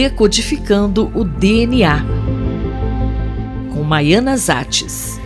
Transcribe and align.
Decodificando 0.00 1.10
o 1.12 1.24
DNA, 1.24 2.04
com 3.74 3.82
Maiana 3.82 4.36
Zates. 4.36 5.18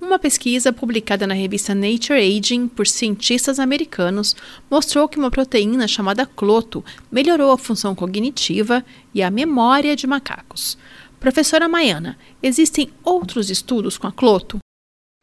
Uma 0.00 0.18
pesquisa 0.18 0.72
publicada 0.72 1.24
na 1.24 1.34
revista 1.34 1.72
Nature 1.72 2.18
Aging 2.18 2.66
por 2.66 2.88
cientistas 2.88 3.60
americanos 3.60 4.34
mostrou 4.68 5.08
que 5.08 5.20
uma 5.20 5.30
proteína 5.30 5.86
chamada 5.86 6.26
cloto 6.26 6.84
melhorou 7.12 7.52
a 7.52 7.58
função 7.58 7.94
cognitiva 7.94 8.84
e 9.14 9.22
a 9.22 9.30
memória 9.30 9.94
de 9.94 10.04
macacos. 10.04 10.76
Professora 11.20 11.68
Maiana, 11.68 12.18
existem 12.42 12.90
outros 13.04 13.50
estudos 13.50 13.96
com 13.96 14.08
a 14.08 14.12
cloto? 14.12 14.58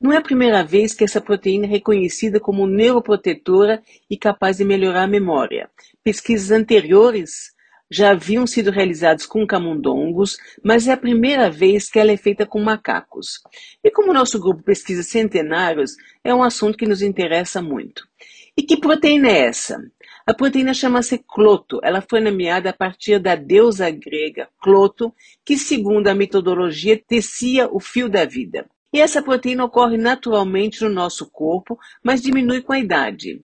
Não 0.02 0.14
é 0.14 0.18
a 0.18 0.22
primeira 0.22 0.64
vez 0.64 0.94
que 0.94 1.04
essa 1.04 1.20
proteína 1.20 1.66
é 1.66 1.70
reconhecida 1.70 2.40
como 2.40 2.66
neuroprotetora 2.66 3.84
e 4.10 4.16
capaz 4.16 4.58
de 4.58 4.64
melhorar 4.64 5.04
a 5.04 5.08
memória. 5.08 5.70
Pesquisas 6.02 6.52
anteriores 6.52 7.54
já 7.92 8.12
haviam 8.12 8.48
sido 8.48 8.72
realizadas 8.72 9.26
com 9.26 9.46
camundongos, 9.46 10.38
mas 10.64 10.88
é 10.88 10.94
a 10.94 10.98
primeira 10.98 11.50
vez 11.50 11.90
que 11.90 12.00
ela 12.00 12.14
é 12.14 12.18
feita 12.18 12.46
com 12.46 12.62
macacos. 12.62 13.42
E 13.84 13.92
como 13.92 14.14
nosso 14.14 14.40
grupo 14.40 14.64
pesquisa 14.64 15.04
centenários, 15.04 15.98
é 16.24 16.34
um 16.34 16.44
assunto 16.44 16.78
que 16.78 16.88
nos 16.88 17.02
interessa 17.02 17.62
muito. 17.62 18.08
E 18.56 18.64
que 18.64 18.78
proteína 18.78 19.28
é 19.28 19.48
essa? 19.48 19.84
A 20.26 20.34
proteína 20.34 20.74
chama-se 20.74 21.18
Cloto. 21.18 21.82
Ela 21.84 22.02
foi 22.02 22.22
nomeada 22.22 22.70
a 22.70 22.74
partir 22.74 23.20
da 23.20 23.36
deusa 23.36 23.90
grega 23.90 24.48
Cloto, 24.62 25.14
que, 25.44 25.58
segundo 25.58 26.08
a 26.08 26.16
metodologia, 26.16 26.98
tecia 26.98 27.68
o 27.70 27.82
fio 27.82 28.08
da 28.08 28.24
vida. 28.24 28.66
E 28.92 29.00
essa 29.00 29.22
proteína 29.22 29.66
ocorre 29.66 29.98
naturalmente 29.98 30.84
no 30.84 30.90
nosso 30.90 31.30
corpo, 31.30 31.78
mas 32.04 32.22
diminui 32.22 32.62
com 32.62 32.74
a 32.74 32.80
idade. 32.80 33.42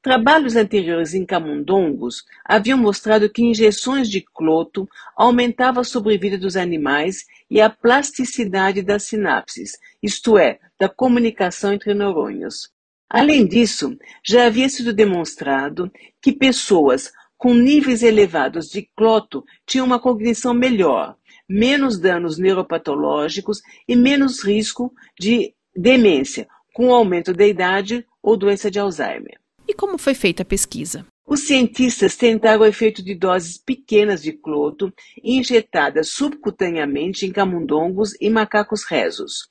Trabalhos 0.00 0.54
anteriores 0.54 1.12
em 1.12 1.26
camundongos 1.26 2.24
haviam 2.44 2.78
mostrado 2.78 3.28
que 3.28 3.42
injeções 3.42 4.08
de 4.08 4.20
cloto 4.20 4.88
aumentavam 5.16 5.80
a 5.80 5.84
sobrevida 5.84 6.38
dos 6.38 6.56
animais 6.56 7.24
e 7.50 7.60
a 7.60 7.68
plasticidade 7.68 8.80
das 8.80 9.04
sinapses, 9.04 9.72
isto 10.02 10.38
é, 10.38 10.60
da 10.78 10.88
comunicação 10.88 11.72
entre 11.72 11.94
neurônios. 11.94 12.70
Além 13.10 13.46
disso, 13.46 13.96
já 14.24 14.46
havia 14.46 14.68
sido 14.68 14.92
demonstrado 14.92 15.90
que 16.22 16.32
pessoas 16.32 17.10
com 17.36 17.54
níveis 17.54 18.02
elevados 18.02 18.68
de 18.68 18.88
cloto 18.96 19.44
tinham 19.66 19.86
uma 19.86 19.98
cognição 19.98 20.54
melhor, 20.54 21.16
menos 21.48 21.98
danos 21.98 22.38
neuropatológicos 22.38 23.60
e 23.86 23.96
menos 23.96 24.44
risco 24.44 24.92
de 25.18 25.54
demência, 25.74 26.46
com 26.74 26.88
o 26.88 26.94
aumento 26.94 27.32
da 27.32 27.46
idade 27.46 28.04
ou 28.22 28.36
doença 28.36 28.70
de 28.70 28.78
Alzheimer. 28.78 29.38
E 29.66 29.74
como 29.74 29.98
foi 29.98 30.14
feita 30.14 30.42
a 30.42 30.46
pesquisa? 30.46 31.06
Os 31.26 31.46
cientistas 31.46 32.16
tentaram 32.16 32.62
o 32.62 32.66
efeito 32.66 33.02
de 33.02 33.14
doses 33.14 33.58
pequenas 33.58 34.22
de 34.22 34.32
cloto 34.32 34.92
injetadas 35.22 36.08
subcutaneamente 36.08 37.26
em 37.26 37.32
camundongos 37.32 38.14
e 38.18 38.30
macacos 38.30 38.84
rezos. 38.84 39.48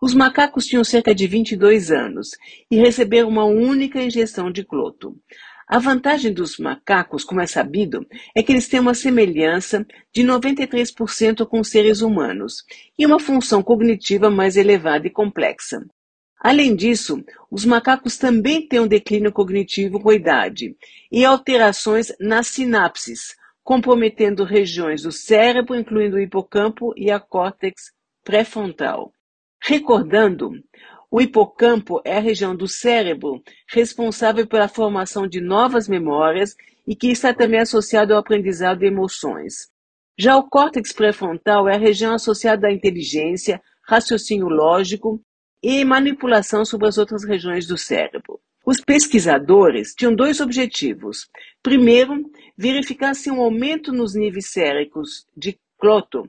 Os 0.00 0.14
macacos 0.14 0.64
tinham 0.64 0.84
cerca 0.84 1.14
de 1.14 1.26
22 1.26 1.90
anos 1.90 2.30
e 2.70 2.76
receberam 2.76 3.28
uma 3.28 3.44
única 3.44 4.00
injeção 4.00 4.50
de 4.50 4.64
cloto. 4.64 5.16
A 5.68 5.78
vantagem 5.78 6.32
dos 6.32 6.56
macacos, 6.56 7.22
como 7.22 7.42
é 7.42 7.46
sabido, 7.46 8.06
é 8.34 8.42
que 8.42 8.50
eles 8.50 8.66
têm 8.68 8.80
uma 8.80 8.94
semelhança 8.94 9.86
de 10.14 10.22
93% 10.22 11.46
com 11.46 11.62
seres 11.62 12.00
humanos 12.00 12.64
e 12.98 13.04
uma 13.04 13.20
função 13.20 13.62
cognitiva 13.62 14.30
mais 14.30 14.56
elevada 14.56 15.06
e 15.06 15.10
complexa. 15.10 15.84
Além 16.40 16.74
disso, 16.74 17.22
os 17.50 17.66
macacos 17.66 18.16
também 18.16 18.66
têm 18.66 18.80
um 18.80 18.86
declínio 18.86 19.30
cognitivo 19.30 20.00
com 20.00 20.08
a 20.08 20.14
idade 20.14 20.74
e 21.12 21.22
alterações 21.22 22.14
nas 22.18 22.46
sinapses, 22.46 23.36
comprometendo 23.62 24.44
regiões 24.44 25.02
do 25.02 25.12
cérebro, 25.12 25.74
incluindo 25.74 26.16
o 26.16 26.20
hipocampo 26.20 26.94
e 26.96 27.10
a 27.10 27.20
córtex 27.20 27.92
pré-frontal. 28.24 29.12
Recordando, 29.60 30.52
o 31.10 31.20
hipocampo 31.20 32.00
é 32.04 32.18
a 32.18 32.20
região 32.20 32.54
do 32.54 32.68
cérebro 32.68 33.42
responsável 33.70 34.46
pela 34.46 34.68
formação 34.68 35.26
de 35.26 35.40
novas 35.40 35.88
memórias 35.88 36.54
e 36.86 36.94
que 36.94 37.08
está 37.10 37.32
também 37.32 37.60
associado 37.60 38.12
ao 38.12 38.20
aprendizado 38.20 38.80
de 38.80 38.86
emoções. 38.86 39.68
Já 40.18 40.36
o 40.36 40.48
córtex 40.48 40.92
pré-frontal 40.92 41.68
é 41.68 41.76
a 41.76 41.78
região 41.78 42.12
associada 42.12 42.66
à 42.66 42.72
inteligência, 42.72 43.60
raciocínio 43.86 44.48
lógico 44.48 45.20
e 45.62 45.84
manipulação 45.84 46.64
sobre 46.64 46.88
as 46.88 46.98
outras 46.98 47.24
regiões 47.24 47.66
do 47.66 47.78
cérebro. 47.78 48.40
Os 48.66 48.80
pesquisadores 48.80 49.94
tinham 49.94 50.14
dois 50.14 50.40
objetivos. 50.40 51.26
Primeiro, 51.62 52.30
verificar 52.56 53.14
se 53.14 53.30
um 53.30 53.40
aumento 53.40 53.92
nos 53.92 54.14
níveis 54.14 54.50
séricos 54.50 55.24
de 55.34 55.58
cloto 55.78 56.28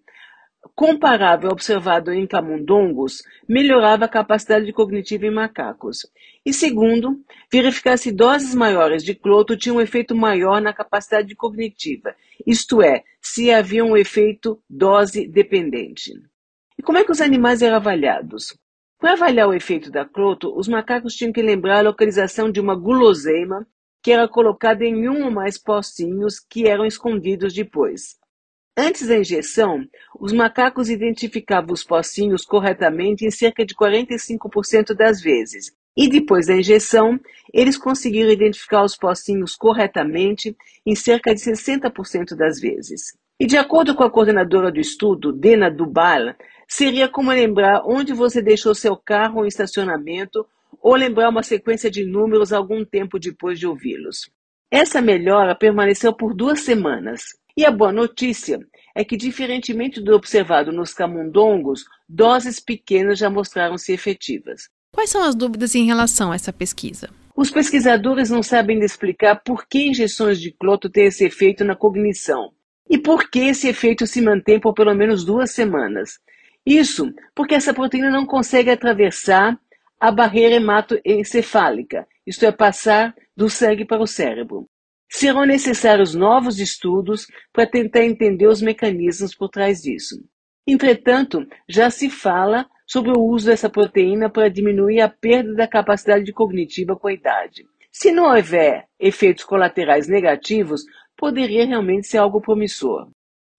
comparável 0.75 1.50
observado 1.50 2.13
em 2.13 2.25
camundongos 2.25 3.22
melhorava 3.47 4.06
a 4.06 4.09
capacidade 4.09 4.72
cognitiva 4.72 5.25
em 5.25 5.31
macacos. 5.31 6.06
E 6.46 6.53
segundo, 6.53 7.19
verificar 7.52 7.97
se 7.97 8.12
doses 8.12 8.56
maiores 8.56 9.03
de 9.03 9.13
cloto 9.13 9.57
tinham 9.57 9.78
um 9.78 9.81
efeito 9.81 10.16
maior 10.16 10.62
na 10.62 10.74
capacidade 10.74 11.35
cognitiva, 11.35 12.16
isto 12.46 12.81
é, 12.81 13.03
se 13.22 13.52
havia 13.52 13.84
um 13.84 13.97
efeito 13.97 14.62
dose 14.69 15.28
dependente. 15.28 16.13
E 16.78 16.81
como 16.81 16.97
é 16.97 17.03
que 17.03 17.12
os 17.12 17.22
animais 17.22 17.62
eram 17.62 17.75
avaliados? 17.75 18.57
Para 18.97 19.13
avaliar 19.13 19.47
o 19.47 19.53
efeito 19.53 19.91
da 19.91 20.06
cloto, 20.06 20.53
os 20.57 20.68
macacos 20.68 21.16
tinham 21.16 21.31
que 21.31 21.41
lembrar 21.41 21.80
a 21.80 21.90
localização 21.90 22.51
de 22.51 22.59
uma 22.59 22.75
guloseima 22.75 23.68
que 24.01 24.12
era 24.12 24.28
colocada 24.28 24.86
em 24.86 25.09
um 25.09 25.25
ou 25.25 25.31
mais 25.31 25.57
pocinhos 25.57 26.40
que 26.40 26.68
eram 26.68 26.86
escondidos 26.86 27.53
depois. 27.53 28.18
Antes 28.78 29.07
da 29.07 29.18
injeção, 29.18 29.85
os 30.19 30.31
macacos 30.31 30.90
identificavam 30.90 31.74
os 31.74 31.84
pocinhos 31.84 32.46
corretamente 32.46 33.25
em 33.25 33.31
cerca 33.31 33.66
de 33.66 33.75
45% 33.75 34.94
das 34.94 35.22
vezes, 35.22 35.72
e 35.97 36.07
depois 36.07 36.47
da 36.47 36.56
injeção, 36.56 37.19
eles 37.53 37.78
conseguiram 37.78 38.30
identificar 38.30 38.84
os 38.84 38.96
pocinhos 38.96 39.56
corretamente 39.56 40.56
em 40.85 40.96
cerca 40.96 41.34
de 41.34 41.41
60% 41.41 42.35
das 42.35 42.59
vezes. 42.59 43.18
E 43.40 43.46
de 43.46 43.57
acordo 43.57 43.96
com 43.96 44.03
a 44.03 44.09
coordenadora 44.09 44.72
do 44.72 44.80
estudo, 44.80 45.34
Dena 45.34 45.69
Dubal, 45.69 46.36
seria 46.68 47.07
como 47.07 47.31
lembrar 47.31 47.84
onde 47.86 48.13
você 48.13 48.41
deixou 48.41 48.75
seu 48.75 48.96
carro 48.96 49.44
em 49.44 49.47
estacionamento 49.47 50.46
ou 50.81 50.96
lembrar 50.96 51.30
uma 51.30 51.44
sequência 51.44 51.90
de 51.90 52.06
números 52.06 52.53
algum 52.53 52.86
tempo 52.86 53.19
depois 53.19 53.59
de 53.59 53.68
ouvi-los. 53.68 54.30
Essa 54.72 55.01
melhora 55.01 55.56
permaneceu 55.56 56.13
por 56.13 56.34
duas 56.34 56.62
semanas. 56.62 57.22
E 57.59 57.66
a 57.66 57.72
boa 57.72 57.92
notícia 57.92 58.58
é 58.96 59.03
que, 59.03 59.18
diferentemente 59.18 60.00
do 60.00 60.16
observado 60.16 60.72
nos 60.72 60.94
camundongos, 60.94 61.84
doses 62.08 62.58
pequenas 62.58 63.20
já 63.20 63.30
mostraram-se 63.30 63.92
efetivas. 63.92 64.70
Quais 64.94 65.09
são 65.09 65.22
as 65.25 65.36
dúvidas 65.36 65.75
em 65.75 65.86
relação 65.86 66.31
a 66.31 66.36
essa 66.36 66.53
pesquisa? 66.53 67.09
Os 67.36 67.52
pesquisadores 67.52 68.30
não 68.30 68.42
sabem 68.42 68.80
explicar 68.80 69.42
por 69.44 69.68
que 69.68 69.90
injeções 69.90 70.40
de 70.40 70.53
cloto 70.53 70.90
têm 70.90 71.08
esse 71.08 71.25
efeito 71.25 71.66
na 71.66 71.75
cognição 71.75 72.53
e 72.90 72.98
por 72.98 73.30
que 73.30 73.40
esse 73.40 73.68
efeito 73.68 74.08
se 74.08 74.22
mantém 74.22 74.58
por 74.58 74.74
pelo 74.74 74.96
menos 74.96 75.25
duas 75.25 75.52
semanas. 75.52 76.12
Isso 76.66 77.12
porque 77.36 77.56
essa 77.56 77.74
proteína 77.74 78.09
não 78.09 78.25
consegue 78.25 78.69
atravessar 78.69 79.59
a 80.00 80.09
barreira 80.09 80.56
hematoencefálica, 80.56 82.08
isto 82.25 82.46
é, 82.46 82.53
passar 82.53 83.14
do 83.36 83.50
sangue 83.50 83.84
para 83.84 84.02
o 84.02 84.08
cérebro. 84.08 84.66
Serão 85.09 85.46
necessários 85.46 86.14
novos 86.14 86.59
estudos 86.59 87.25
para 87.52 87.66
tentar 87.66 88.03
entender 88.03 88.47
os 88.47 88.62
mecanismos 88.62 89.34
por 89.36 89.50
trás 89.50 89.81
disso. 89.81 90.24
Entretanto, 90.68 91.47
já 91.68 91.90
se 91.90 92.09
fala 92.09 92.70
sobre 92.86 93.12
o 93.12 93.19
uso 93.19 93.48
dessa 93.48 93.69
proteína 93.69 94.30
para 94.30 94.50
diminuir 94.50 95.01
a 95.01 95.10
perda 95.10 95.54
da 95.56 95.68
capacidade 95.68 96.31
cognitiva 96.31 96.95
com 96.95 97.07
a 97.07 97.13
idade. 97.13 97.66
Se 97.92 98.12
não 98.12 98.25
houver 98.25 98.86
efeitos 99.00 99.44
colaterais 99.44 100.07
negativos, 100.07 100.84
poderia 101.18 101.66
realmente 101.66 102.07
ser 102.07 102.18
algo 102.18 102.39
promissor. 102.39 103.10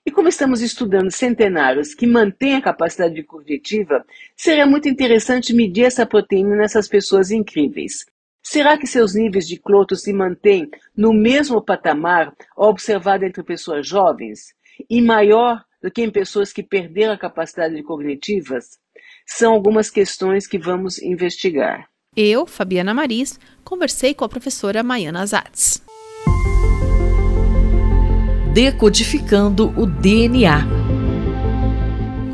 E 0.06 0.10
como 0.10 0.28
estamos 0.28 0.62
estudando 0.62 1.10
centenários 1.10 1.94
que 1.94 2.06
mantêm 2.06 2.54
a 2.54 2.62
capacidade 2.62 3.22
cognitiva, 3.25 4.04
seria 4.36 4.66
muito 4.66 4.88
interessante 4.88 5.52
medir 5.52 5.84
essa 5.84 6.06
proteína 6.06 6.56
nessas 6.56 6.88
pessoas 6.88 7.30
incríveis. 7.30 8.06
Será 8.50 8.76
que 8.76 8.85
seus 8.85 9.14
níveis 9.14 9.47
de 9.47 9.56
cloto 9.56 9.94
se 9.94 10.12
mantêm 10.12 10.69
no 10.97 11.12
mesmo 11.12 11.62
patamar 11.62 12.35
observado 12.56 13.25
entre 13.25 13.44
pessoas 13.44 13.87
jovens 13.87 14.55
e 14.91 15.00
maior 15.00 15.62
do 15.81 15.88
que 15.88 16.02
em 16.02 16.11
pessoas 16.11 16.52
que 16.52 16.61
perderam 16.61 17.12
a 17.12 17.17
capacidade 17.17 17.81
cognitivas? 17.85 18.70
São 19.25 19.52
algumas 19.52 19.88
questões 19.88 20.49
que 20.49 20.58
vamos 20.58 21.00
investigar. 21.00 21.88
Eu, 22.17 22.44
Fabiana 22.44 22.93
Maris, 22.93 23.38
conversei 23.62 24.14
com 24.14 24.25
a 24.25 24.29
professora 24.29 24.82
Maiana 24.82 25.25
Zatz. 25.25 25.81
Decodificando 28.52 29.69
o 29.81 29.87
DNA 29.87 30.67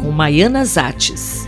com 0.01 0.11
Maiana 0.11 0.65
Zates. 0.65 1.46